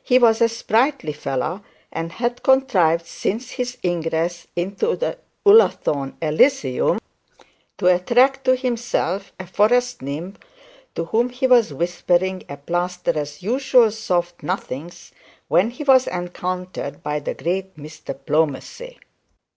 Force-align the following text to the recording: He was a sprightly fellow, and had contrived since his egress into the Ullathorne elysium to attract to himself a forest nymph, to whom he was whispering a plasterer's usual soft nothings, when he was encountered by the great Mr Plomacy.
He 0.00 0.16
was 0.20 0.40
a 0.40 0.48
sprightly 0.48 1.12
fellow, 1.12 1.64
and 1.90 2.12
had 2.12 2.44
contrived 2.44 3.04
since 3.04 3.50
his 3.50 3.78
egress 3.82 4.46
into 4.54 4.94
the 4.94 5.18
Ullathorne 5.44 6.14
elysium 6.22 7.00
to 7.78 7.88
attract 7.88 8.44
to 8.44 8.54
himself 8.54 9.32
a 9.40 9.46
forest 9.48 10.00
nymph, 10.00 10.38
to 10.94 11.06
whom 11.06 11.30
he 11.30 11.48
was 11.48 11.74
whispering 11.74 12.44
a 12.48 12.58
plasterer's 12.58 13.42
usual 13.42 13.90
soft 13.90 14.44
nothings, 14.44 15.10
when 15.48 15.70
he 15.70 15.82
was 15.82 16.06
encountered 16.06 17.02
by 17.02 17.18
the 17.18 17.34
great 17.34 17.76
Mr 17.76 18.14
Plomacy. 18.16 19.00